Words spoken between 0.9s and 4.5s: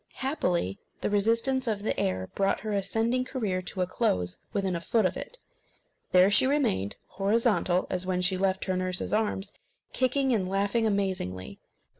the resistance of the air brought her ascending career to a close